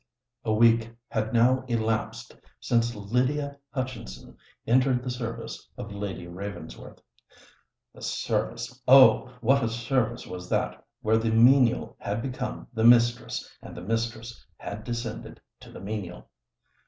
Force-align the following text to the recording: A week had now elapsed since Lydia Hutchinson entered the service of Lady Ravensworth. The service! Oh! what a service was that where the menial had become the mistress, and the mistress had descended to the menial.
A 0.43 0.51
week 0.51 0.89
had 1.09 1.31
now 1.31 1.63
elapsed 1.67 2.35
since 2.59 2.95
Lydia 2.95 3.59
Hutchinson 3.69 4.35
entered 4.65 5.03
the 5.03 5.11
service 5.11 5.69
of 5.77 5.93
Lady 5.93 6.25
Ravensworth. 6.25 7.03
The 7.93 8.01
service! 8.01 8.81
Oh! 8.87 9.31
what 9.41 9.61
a 9.63 9.69
service 9.69 10.25
was 10.25 10.49
that 10.49 10.83
where 11.03 11.19
the 11.19 11.29
menial 11.29 11.97
had 11.99 12.23
become 12.23 12.65
the 12.73 12.83
mistress, 12.83 13.47
and 13.61 13.77
the 13.77 13.81
mistress 13.83 14.43
had 14.57 14.83
descended 14.83 15.39
to 15.59 15.71
the 15.71 15.79
menial. 15.79 16.27